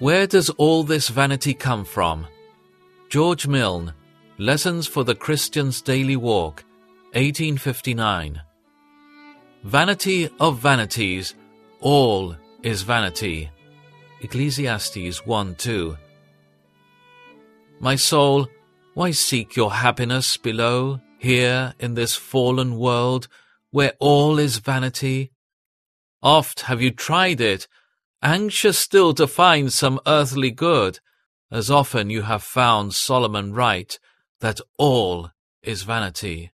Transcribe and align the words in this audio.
Where 0.00 0.26
does 0.26 0.48
all 0.50 0.82
this 0.82 1.10
vanity 1.10 1.52
come 1.52 1.84
from? 1.84 2.26
George 3.10 3.46
Mylne, 3.46 3.92
Lessons 4.38 4.86
for 4.86 5.04
the 5.04 5.14
Christian's 5.14 5.82
Daily 5.82 6.16
Walk, 6.16 6.64
1859. 7.12 8.40
Vanity 9.62 10.30
of 10.40 10.58
vanities, 10.58 11.34
all 11.80 12.34
is 12.62 12.80
vanity. 12.80 13.50
Ecclesiastes 14.22 15.26
1 15.26 15.54
2. 15.56 15.98
My 17.78 17.94
soul, 17.94 18.48
why 18.94 19.10
seek 19.10 19.54
your 19.54 19.70
happiness 19.70 20.38
below, 20.38 21.02
here 21.18 21.74
in 21.78 21.92
this 21.92 22.16
fallen 22.16 22.78
world, 22.78 23.28
where 23.70 23.92
all 23.98 24.38
is 24.38 24.56
vanity? 24.60 25.30
Oft 26.22 26.62
have 26.62 26.80
you 26.80 26.90
tried 26.90 27.42
it, 27.42 27.68
anxious 28.22 28.78
still 28.78 29.14
to 29.14 29.26
find 29.26 29.72
some 29.72 30.00
earthly 30.06 30.50
good, 30.50 31.00
as 31.50 31.70
often 31.70 32.10
you 32.10 32.22
have 32.22 32.42
found 32.42 32.94
Solomon 32.94 33.52
right, 33.52 33.98
that 34.40 34.60
all 34.78 35.30
is 35.62 35.82
vanity. 35.82 36.52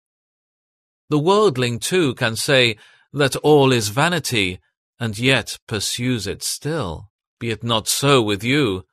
The 1.10 1.18
worldling 1.18 1.78
too 1.78 2.14
can 2.14 2.36
say 2.36 2.76
that 3.12 3.36
all 3.36 3.72
is 3.72 3.88
vanity, 3.88 4.60
and 4.98 5.18
yet 5.18 5.58
pursues 5.66 6.26
it 6.26 6.42
still. 6.42 7.10
Be 7.38 7.50
it 7.50 7.62
not 7.62 7.88
so 7.88 8.22
with 8.22 8.42
you. 8.42 8.86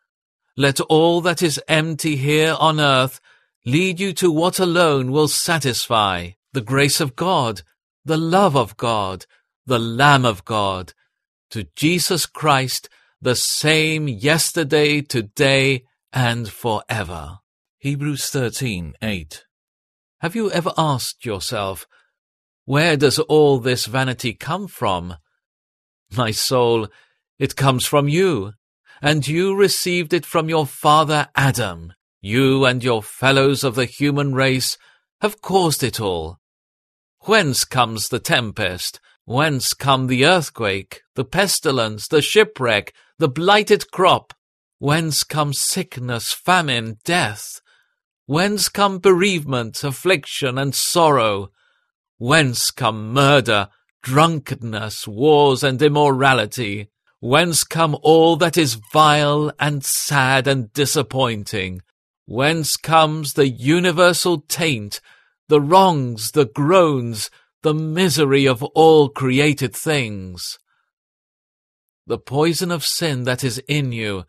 Let 0.57 0.79
all 0.81 1.21
that 1.21 1.41
is 1.41 1.61
empty 1.67 2.17
here 2.17 2.55
on 2.59 2.79
earth 2.79 3.21
lead 3.65 3.99
you 3.99 4.11
to 4.13 4.31
what 4.31 4.59
alone 4.59 5.11
will 5.11 5.27
satisfy 5.27 6.31
the 6.53 6.61
grace 6.61 6.99
of 6.99 7.15
God, 7.15 7.61
the 8.03 8.17
love 8.17 8.57
of 8.57 8.75
God, 8.75 9.25
the 9.65 9.79
Lamb 9.79 10.25
of 10.25 10.43
God, 10.43 10.93
to 11.51 11.67
Jesus 11.75 12.25
Christ, 12.25 12.89
the 13.21 13.35
same 13.35 14.07
yesterday, 14.07 15.01
today, 15.01 15.83
and 16.11 16.49
forever. 16.49 17.39
Hebrews 17.77 18.29
13, 18.29 18.95
8. 19.01 19.45
Have 20.21 20.35
you 20.35 20.51
ever 20.51 20.71
asked 20.77 21.25
yourself, 21.25 21.87
where 22.65 22.95
does 22.95 23.19
all 23.19 23.59
this 23.59 23.85
vanity 23.85 24.33
come 24.33 24.67
from? 24.67 25.15
My 26.15 26.31
soul, 26.31 26.87
it 27.39 27.55
comes 27.55 27.85
from 27.85 28.07
you, 28.07 28.53
and 29.01 29.27
you 29.27 29.55
received 29.55 30.13
it 30.13 30.25
from 30.25 30.47
your 30.47 30.65
father 30.65 31.27
Adam. 31.35 31.93
You 32.21 32.65
and 32.65 32.83
your 32.83 33.01
fellows 33.01 33.63
of 33.63 33.75
the 33.75 33.85
human 33.85 34.35
race 34.35 34.77
have 35.21 35.41
caused 35.41 35.83
it 35.83 35.99
all. 35.99 36.37
Whence 37.21 37.65
comes 37.65 38.09
the 38.09 38.19
tempest? 38.19 38.99
Whence 39.25 39.73
come 39.73 40.07
the 40.07 40.25
earthquake, 40.25 41.01
the 41.15 41.25
pestilence, 41.25 42.07
the 42.07 42.21
shipwreck, 42.21 42.93
the 43.19 43.27
blighted 43.27 43.91
crop? 43.91 44.33
Whence 44.79 45.23
come 45.23 45.53
sickness, 45.53 46.33
famine, 46.33 46.97
death? 47.03 47.61
Whence 48.25 48.69
come 48.69 48.99
bereavement, 48.99 49.83
affliction, 49.83 50.57
and 50.57 50.73
sorrow? 50.73 51.51
Whence 52.17 52.71
come 52.71 53.13
murder, 53.13 53.69
drunkenness, 54.01 55.07
wars, 55.07 55.63
and 55.63 55.81
immorality? 55.81 56.89
Whence 57.19 57.63
come 57.63 57.95
all 58.01 58.35
that 58.37 58.57
is 58.57 58.79
vile 58.91 59.51
and 59.59 59.83
sad 59.83 60.47
and 60.47 60.73
disappointing? 60.73 61.81
Whence 62.25 62.77
comes 62.77 63.33
the 63.33 63.49
universal 63.49 64.41
taint, 64.41 65.01
the 65.47 65.61
wrongs, 65.61 66.31
the 66.31 66.45
groans, 66.45 67.29
the 67.61 67.73
misery 67.73 68.47
of 68.47 68.63
all 68.63 69.09
created 69.09 69.75
things. 69.75 70.57
The 72.11 72.17
poison 72.17 72.71
of 72.71 72.85
sin 72.85 73.23
that 73.23 73.41
is 73.41 73.63
in 73.69 73.93
you 73.93 74.25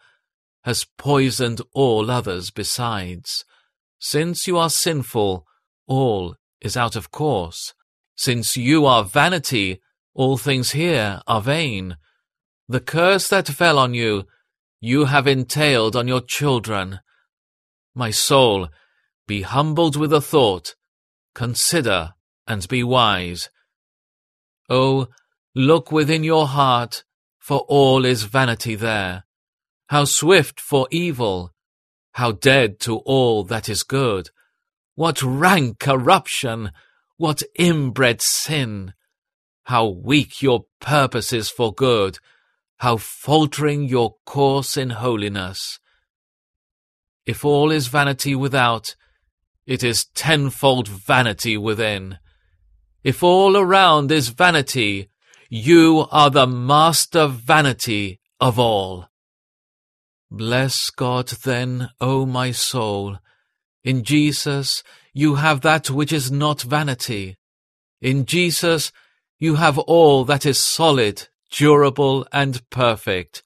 has 0.63 0.87
poisoned 0.99 1.61
all 1.73 2.13
others 2.13 2.53
besides. 2.53 3.45
Since 3.99 4.47
you 4.47 4.57
are 4.57 4.71
sinful, 4.71 5.45
all 5.89 6.37
is 6.61 6.77
out 6.77 6.95
of 6.95 7.11
course. 7.11 7.75
Since 8.15 8.57
you 8.57 8.87
are 8.87 9.03
vanity, 9.03 9.81
all 10.15 10.37
things 10.37 10.71
here 10.71 11.23
are 11.27 11.43
vain. 11.43 11.97
The 12.69 12.79
curse 12.79 13.27
that 13.31 13.49
fell 13.49 13.81
on 13.81 13.95
you, 13.95 14.29
you 14.81 15.07
have 15.07 15.27
entailed 15.27 15.97
on 15.97 16.07
your 16.07 16.21
children. 16.21 17.01
My 17.97 18.13
soul, 18.13 18.69
be 19.27 19.43
humbled 19.43 19.97
with 19.97 20.13
a 20.13 20.21
thought. 20.21 20.77
Consider 21.35 22.15
and 22.47 22.69
be 22.69 22.85
wise. 22.85 23.51
Oh, 24.71 25.09
look 25.53 25.91
within 25.91 26.23
your 26.23 26.47
heart, 26.47 27.03
for 27.43 27.65
all 27.67 28.05
is 28.05 28.23
vanity 28.23 28.77
there. 28.77 29.25
How 29.89 30.05
swift 30.05 30.61
for 30.61 30.87
evil, 30.93 31.53
how 32.13 32.31
dead 32.31 32.79
to 32.81 32.99
all 32.99 33.43
that 33.43 33.69
is 33.69 33.83
good. 33.83 34.31
What 34.95 35.21
rank 35.25 35.81
corruption, 35.81 36.71
what 37.17 37.43
inbred 37.59 38.23
sin. 38.23 38.95
How 39.65 39.89
weak 39.89 40.41
your 40.41 40.67
purposes 40.81 41.51
for 41.51 41.75
good, 41.75 42.19
how 42.79 42.97
faltering 42.99 43.89
your 43.89 44.15
course 44.25 44.77
in 44.77 44.91
holiness. 44.91 45.81
If 47.27 47.45
all 47.45 47.73
is 47.73 47.89
vanity 47.89 48.37
without, 48.37 48.95
it 49.67 49.83
is 49.83 50.05
tenfold 50.15 50.87
vanity 50.87 51.57
within. 51.57 52.19
If 53.03 53.25
all 53.25 53.57
around 53.57 54.13
is 54.13 54.29
vanity, 54.29 55.09
you 55.55 56.07
are 56.11 56.31
the 56.31 56.47
master 56.47 57.27
vanity 57.27 58.19
of 58.41 58.59
all. 58.59 59.07
Bless 60.31 60.89
God 60.89 61.29
then, 61.45 61.91
O 62.01 62.25
my 62.25 62.53
soul. 62.53 63.19
In 63.85 64.03
Jesus 64.03 64.83
you 65.13 65.35
have 65.35 65.61
that 65.61 65.91
which 65.91 66.11
is 66.11 66.33
not 66.33 66.63
vanity. 66.63 67.37
In 68.01 68.25
Jesus 68.25 68.93
you 69.39 69.57
have 69.57 69.77
all 69.77 70.25
that 70.25 70.47
is 70.47 70.59
solid, 70.59 71.29
durable, 71.51 72.27
and 72.33 72.67
perfect. 72.71 73.43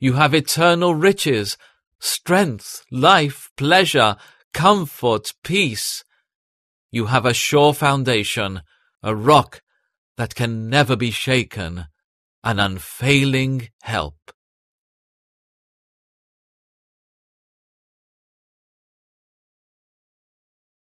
You 0.00 0.14
have 0.14 0.34
eternal 0.34 0.96
riches, 0.96 1.56
strength, 2.00 2.84
life, 2.90 3.52
pleasure, 3.56 4.16
comfort, 4.52 5.32
peace. 5.44 6.02
You 6.90 7.06
have 7.06 7.24
a 7.24 7.32
sure 7.32 7.72
foundation, 7.72 8.62
a 9.00 9.14
rock 9.14 9.62
that 10.16 10.34
can 10.34 10.68
never 10.68 10.96
be 10.96 11.10
shaken, 11.10 11.86
an 12.42 12.58
unfailing 12.58 13.68
help. 13.82 14.32